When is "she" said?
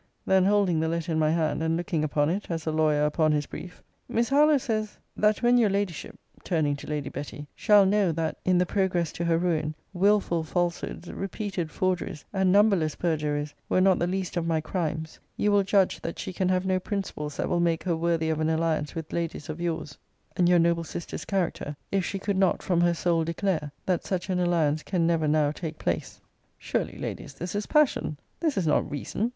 16.17-16.33, 22.03-22.17